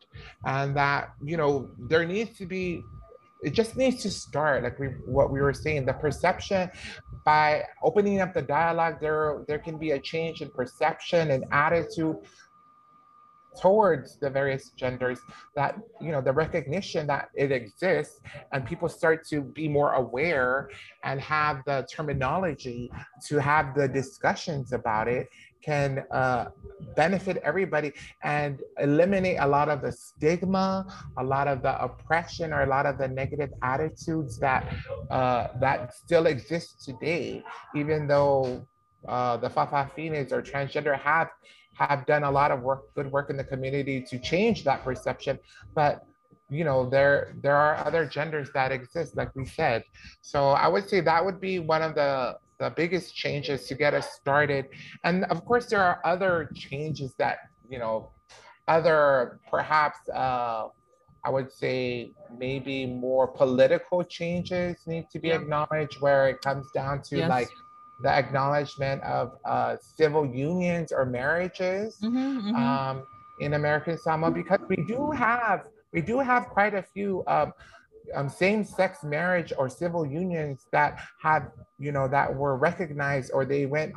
[0.45, 2.83] and that you know there needs to be
[3.45, 6.71] it just needs to start like we what we were saying the perception
[7.25, 12.17] by opening up the dialogue there there can be a change in perception and attitude
[13.61, 15.21] towards the various genders
[15.55, 18.21] that you know the recognition that it exists
[18.53, 20.71] and people start to be more aware
[21.05, 22.91] and have the terminology
[23.25, 25.29] to have the discussions about it
[25.65, 26.47] can uh,
[26.97, 32.63] benefit everybody and eliminate a lot of the stigma, a lot of the oppression, or
[32.63, 34.75] a lot of the negative attitudes that
[35.11, 37.43] uh, that still exist today.
[37.75, 38.67] Even though
[39.09, 41.29] uh, the Fa'afafines or transgender have
[41.75, 45.39] have done a lot of work, good work in the community to change that perception,
[45.75, 46.07] but
[46.51, 49.83] you know there there are other genders that exist like we said
[50.21, 53.95] so i would say that would be one of the the biggest changes to get
[53.95, 54.67] us started.
[55.05, 57.39] And of course, there are other changes that,
[57.69, 58.11] you know,
[58.69, 60.69] other perhaps, uh,
[61.25, 65.37] I would say maybe more political changes need to be yeah.
[65.37, 67.31] acknowledged, where it comes down to yes.
[67.31, 67.49] like
[68.03, 72.57] the acknowledgement of uh, civil unions or marriages mm-hmm, mm-hmm.
[72.57, 73.07] Um,
[73.41, 77.53] in American Samoa, because we do have we do have quite a few um,
[78.15, 83.67] um, same-sex marriage or civil unions that have, you know, that were recognized or they
[83.67, 83.95] went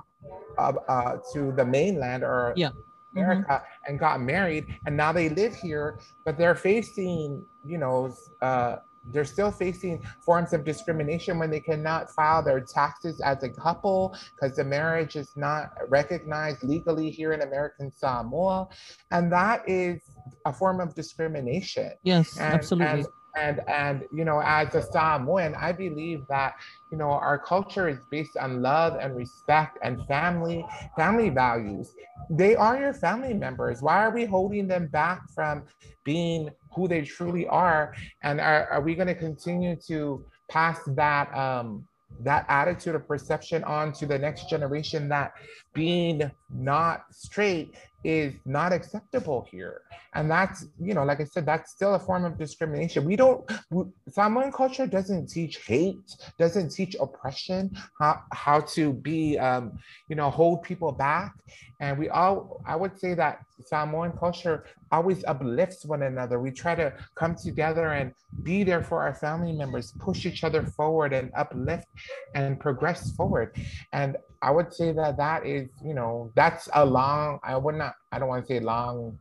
[0.57, 2.69] uh, uh, to the mainland or yeah.
[3.15, 3.91] America mm-hmm.
[3.91, 8.77] and got married, and now they live here, but they're facing, you know, uh,
[9.13, 14.15] they're still facing forms of discrimination when they cannot file their taxes as a couple
[14.35, 18.67] because the marriage is not recognized legally here in American Samoa.
[19.11, 20.01] And that is
[20.45, 21.91] a form of discrimination.
[22.03, 22.99] Yes, and, absolutely.
[22.99, 26.55] And and and you know as a samoan i believe that
[26.91, 31.93] you know our culture is based on love and respect and family family values.
[32.29, 33.81] They are your family members.
[33.81, 35.63] Why are we holding them back from
[36.03, 37.93] being who they truly are?
[38.23, 41.87] And are, are we going to continue to pass that um
[42.21, 45.33] that attitude of perception on to the next generation that
[45.73, 47.75] being not straight
[48.07, 49.81] is not acceptable here.
[50.13, 53.03] And that's, you know, like I said, that's still a form of discrimination.
[53.03, 53.43] We don't,
[54.09, 59.77] Samoan culture doesn't teach hate, doesn't teach oppression, how, how to be, um,
[60.07, 61.33] you know, hold people back.
[61.81, 66.39] And we all, I would say that Samoan culture always uplifts one another.
[66.39, 70.63] We try to come together and be there for our family members, push each other
[70.63, 71.87] forward and uplift
[72.35, 73.53] and progress forward.
[73.91, 77.95] And I would say that that is, you know, that's a long, I would not,
[78.11, 79.17] I don't want to say long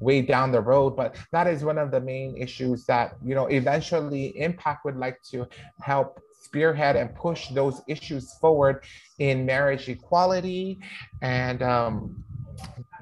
[0.00, 3.46] way down the road, but that is one of the main issues that, you know,
[3.46, 5.46] eventually Impact would like to
[5.80, 8.84] help spearhead and push those issues forward
[9.18, 10.78] in marriage equality
[11.22, 12.22] and um,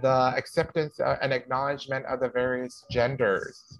[0.02, 3.78] the acceptance uh, and acknowledgement of the various genders.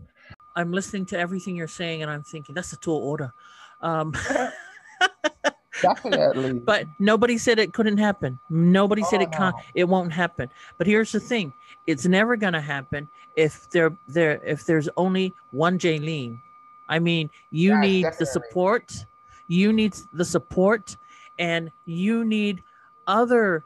[0.57, 3.33] I'm listening to everything you're saying and I'm thinking that's a tall order.
[3.81, 4.14] Um,
[5.83, 6.53] Definitely.
[6.64, 8.39] but nobody said it couldn't happen.
[8.49, 9.57] Nobody said Oh, it can't.
[9.57, 9.62] no.
[9.75, 10.51] It won't happen.
[10.79, 11.53] But here's the thing:
[11.87, 16.41] it's never gonna happen if there there if there's only one Jayleen.
[16.89, 19.07] I mean, you need the support.
[19.49, 20.97] You need the support,
[21.39, 22.62] and you need
[23.07, 23.64] other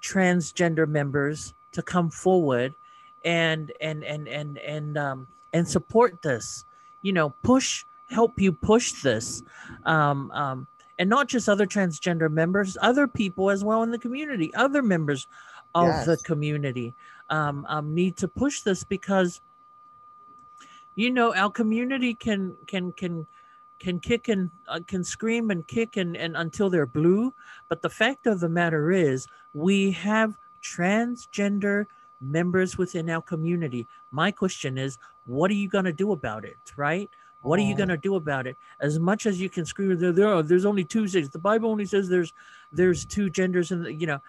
[0.00, 2.74] transgender members to come forward
[3.24, 6.64] and and and and and um and support this.
[7.02, 9.42] You know, push help you push this.
[9.84, 10.66] Um, um,
[11.00, 15.26] and not just other transgender members, other people as well in the community, other members
[15.74, 16.94] of the community
[17.30, 19.40] um, um, need to push this because
[20.96, 23.26] you know our community can can can
[23.78, 27.32] can kick and uh, can scream and kick and, and until they're blue.
[27.70, 31.86] But the fact of the matter is we have transgender
[32.20, 33.86] members within our community.
[34.10, 37.08] My question is what are you going to do about it right
[37.42, 37.78] what are you Mhm.
[37.78, 40.64] going to do about it as much as you can scream there, there are, there's
[40.66, 42.32] only two things the bible only says there's
[42.72, 44.20] there's two genders and you know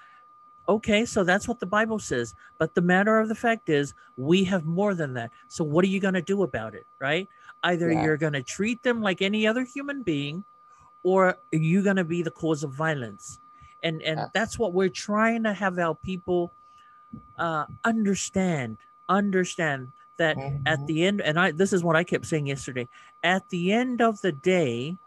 [0.70, 4.44] okay so that's what the bible says but the matter of the fact is we
[4.44, 7.28] have more than that so what are you going to do about it right
[7.64, 8.04] either Yeah.
[8.04, 10.44] you're going to treat them like any other human being
[11.04, 13.40] or are you're going to be the cause of violence
[13.84, 14.28] and and Yeah.
[14.34, 16.52] that's what we're trying to have our people
[17.38, 18.78] uh understand
[19.10, 20.88] understand that at Mhm.
[20.88, 22.88] the end and i this is what i kept saying yesterday
[23.24, 24.98] at the end of the day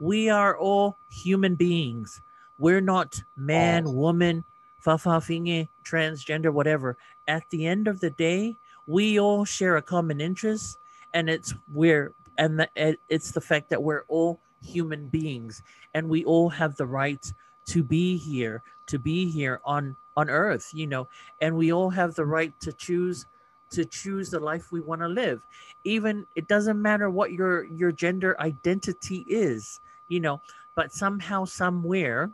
[0.00, 2.20] we are all human beings.
[2.58, 4.42] We're not man woman
[4.84, 6.96] fa'afafine transgender whatever.
[7.28, 8.56] At the end of the day
[8.88, 10.78] we all share a common interest
[11.14, 15.62] and it's we're and the, it- it's the fact that we're all human beings
[15.94, 17.32] and we all have the right
[17.66, 21.06] to be here to be here on on earth you know
[21.40, 23.26] and we all have the right to choose
[23.72, 25.40] to choose the life we want to live.
[25.84, 30.40] Even it doesn't matter what your your gender identity is you know
[30.74, 32.30] but somehow somewhere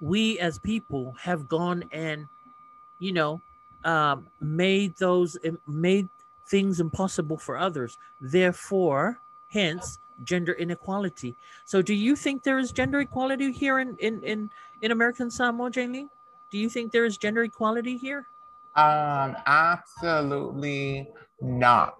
[0.00, 2.26] we as people have gone and
[2.98, 3.40] you know
[3.84, 6.08] um, made those made
[6.48, 7.98] things impossible for others.
[8.20, 9.18] Therefore
[9.48, 11.34] hence gender inequality.
[11.64, 14.50] So do you think there is gender equality here in in in,
[14.82, 16.08] in american samoa Jane
[16.50, 18.26] do you think there is gender equality here
[18.76, 21.08] Um, absolutely
[21.40, 21.94] not.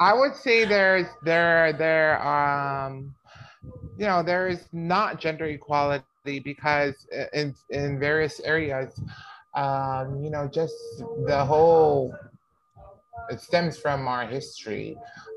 [0.00, 3.14] I would say there's there there um
[3.96, 9.00] you know there is not gender equality because in in various areas
[9.54, 10.74] um you know just
[11.26, 12.14] the whole
[13.30, 14.96] it stems from our history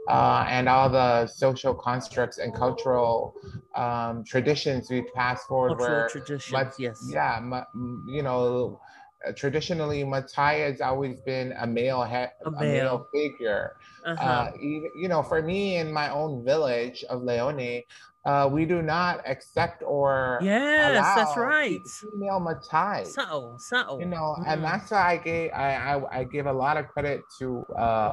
[0.10, 3.34] uh, and all the social constructs and cultural
[3.76, 8.80] um, traditions we've passed forward cultural where traditions yes yeah, m- you know,
[9.26, 12.02] uh, traditionally Matai has always been a male
[12.46, 12.84] A a male.
[12.84, 13.76] male figure.
[14.06, 14.24] uh-huh.
[14.24, 17.84] Uh, even, you know, for me in my own village of Leone,
[18.26, 23.04] uh, we do not accept or yes that's right female Matai.
[23.04, 24.64] so so You know, and Mm.
[24.64, 28.12] that's why I gave I, I I give a lot of credit to uh,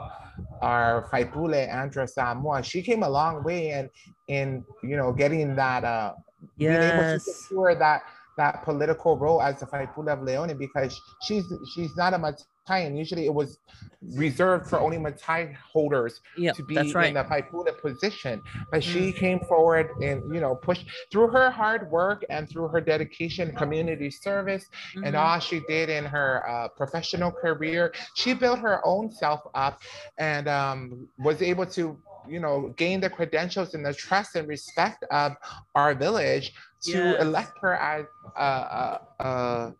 [0.62, 2.62] our Faipule Andra Samoa.
[2.62, 3.90] She came a long way in
[4.28, 6.14] in you know getting that uh
[6.64, 8.02] being able to yes secure that
[8.36, 12.98] that political role as the Faipule of Leone because she's she's not a Matai and
[12.98, 13.58] usually it was
[14.16, 18.42] reserved for only Matai holders yeah to be right in the Faipule position.
[18.70, 19.16] But she Mm.
[19.16, 24.10] came forward and you know pushed through her hard work and through her dedication, community
[24.10, 24.64] service,
[25.04, 25.18] and Mhm.
[25.20, 27.92] all she did in her uh, professional career.
[28.14, 29.80] She built her own self up
[30.18, 31.96] and um, was able to,
[32.28, 35.36] you know, gain the credentials and the trust and respect of
[35.74, 36.52] our village
[36.82, 37.20] to Yes.
[37.22, 38.06] elect her as
[38.36, 39.74] a, a, a,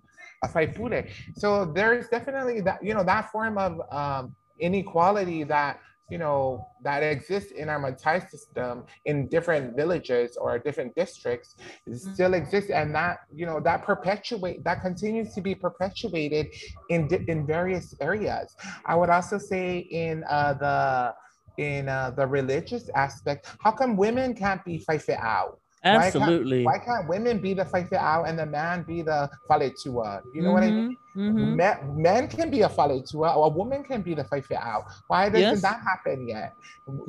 [0.44, 1.10] a Faipule.
[1.34, 5.80] So there's definitely that, you know, that form of um, inequality that
[6.10, 11.56] you know that exists in our Matai system in different villages or different districts
[11.88, 11.98] Mhm.
[12.14, 16.46] still exists and that you know that perpetuate that continues to be perpetuated
[16.90, 21.14] in in various areas i would also say in uh the
[21.58, 25.44] in uh, the religious aspect how come women can't be faife'au
[26.00, 30.42] can't- absolutely why can't women be the faife'au and the man be the faletua you
[30.42, 31.56] know what i mean Mhm, mhm.
[31.56, 31.76] Men,
[32.08, 34.82] men can be a faletua or a woman can be the faife'au.
[35.06, 35.62] Why doesn't Yes.
[35.62, 36.50] that happen yet?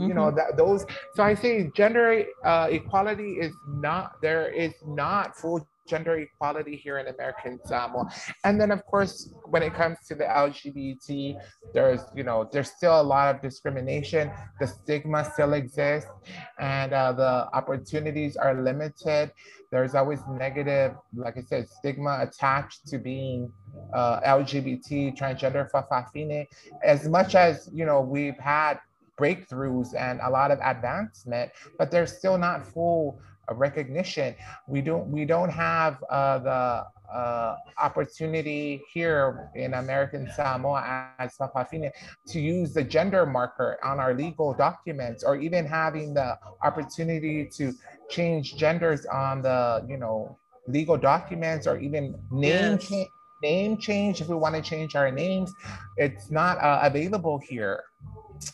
[0.08, 0.86] You know that those.
[1.16, 3.54] So I say gender uh, equality is
[3.90, 8.10] not there is not full gender equality here in American Samoa.
[8.44, 11.40] And then of course when it comes to the LGBT,
[11.74, 14.32] there's you know there's still a lot of discrimination.
[14.60, 16.12] The stigma still exists,
[16.60, 19.32] and uh, the opportunities are limited.
[19.72, 23.52] There's always negative, like I said, stigma attached to being
[23.94, 26.48] uh, LGBT, transgender, fa'afafine.
[26.84, 28.80] As much as you know, we've had
[29.20, 33.20] breakthroughs and a lot of advancement, but there's still not full
[33.54, 34.36] recognition.
[34.68, 41.92] We don't we don't have uh, the uh, opportunity here in American Samoa as fa'afafine
[42.28, 47.74] to use the gender marker on our legal documents or even having the opportunity to
[48.10, 50.38] change genders on the, you know,
[50.68, 52.88] legal documents or even name yes.
[52.88, 53.08] change
[53.44, 55.54] name change if we want to change our names
[55.98, 57.84] it's not uh, available here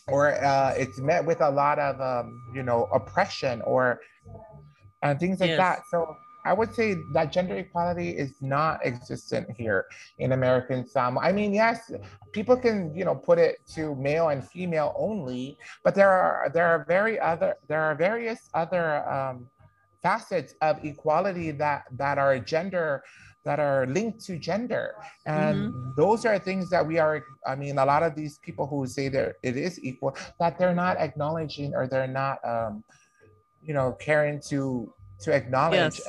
[0.08, 4.00] or uh, it's met with a lot of um, you know oppression or
[5.02, 5.58] and things like yes.
[5.58, 9.86] that so I would say that gender equality is not existent here
[10.18, 11.22] in American Samoa.
[11.22, 11.92] I mean, yes,
[12.32, 16.66] people can, you know, put it to male and female only, but there are there
[16.66, 19.46] are very other there are various other um,
[20.02, 23.04] facets of equality that that are gender
[23.44, 24.94] that are linked to gender
[25.26, 25.90] and mm-hmm.
[25.96, 29.08] those are things that we are i mean a lot of these people who say
[29.08, 32.84] that it is equal that they're not acknowledging or they're not um,
[33.64, 36.08] you know caring to to acknowledge yes.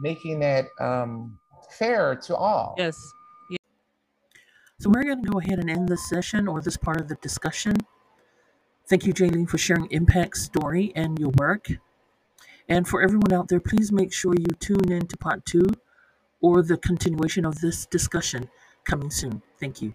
[0.00, 1.38] making it um,
[1.70, 3.12] fair to all yes
[4.78, 7.16] so we're going to go ahead and end this session or this part of the
[7.16, 7.76] discussion
[8.88, 11.68] thank you jayleen for sharing impact's story and your work
[12.70, 15.66] and for everyone out there, please make sure you tune in to part two
[16.40, 18.48] or the continuation of this discussion
[18.84, 19.42] coming soon.
[19.58, 19.92] Thank you.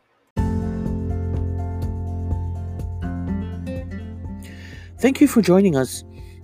[4.99, 6.03] Thank you for joining us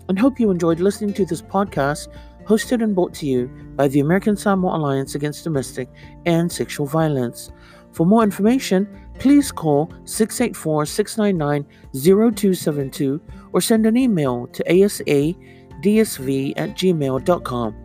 [0.10, 2.10] and hope you enjoyed listening to this podcast
[2.46, 5.90] hosted and brought to you by the American Samoa Alliance Against Domestic
[6.26, 7.52] and Sexual Violence.
[7.92, 8.88] For more information,
[9.20, 13.20] please call 684 699 0272
[13.54, 15.36] or send an email to asa
[15.84, 17.76] dsv at gmail.com.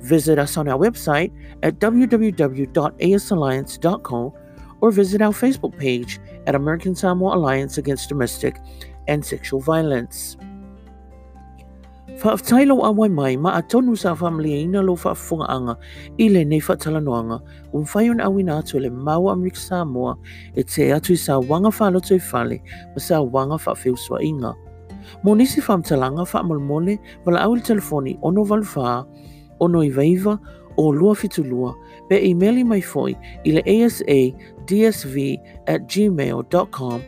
[0.00, 1.30] Visit us on our website
[1.62, 4.32] at www.asalliance.com
[4.80, 8.56] or visit our Facebook page at American Samoa Alliance Against Domestic
[9.06, 10.36] and Sexual Violence.
[12.20, 15.74] Whaaftailo a wai mai ma atonu sa family ina lo whaafunga anga
[16.18, 17.40] i le nei whaatalanoanga
[17.72, 20.16] un whaion awina atu le mau Amerika Samoa
[20.54, 22.60] e te atu i sa wanga whaloto i whale
[22.94, 24.52] ma sa wanga whaafeusua inga.
[25.24, 29.06] Mo nisi whamtalanga wha molmole wala au le telefoni ono valfa,
[29.60, 30.38] ono i veiva
[30.76, 31.74] o lua fitulua
[32.08, 35.16] pe emaili mai foi i le asadsv
[35.66, 37.00] at gmail.com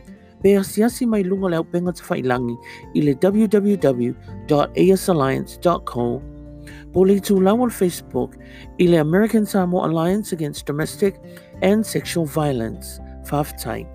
[0.45, 2.53] pe asiasi mai lunga leo penga te whailangi
[2.93, 6.21] i le www.asalliance.com
[6.93, 8.37] po le tu lawal Facebook
[8.77, 11.15] i le American Samoa Alliance Against Domestic
[11.63, 13.01] and Sexual Violence.
[13.25, 13.94] Faftai.